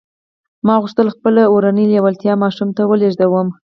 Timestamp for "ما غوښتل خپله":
0.65-1.41